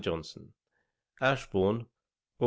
[0.03, 0.53] Johnson.'
[1.21, 1.85] 'Ashbourne,
[2.39, 2.39] Aug.